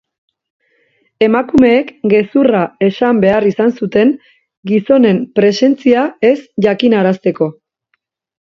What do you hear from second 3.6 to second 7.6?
zuten gizonen presentzia ez jakinarazteko.